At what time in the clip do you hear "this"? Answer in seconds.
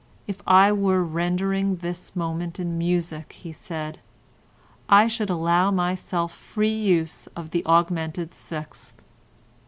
1.75-2.15